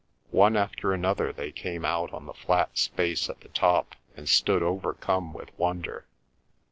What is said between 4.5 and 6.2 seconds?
overcome with wonder.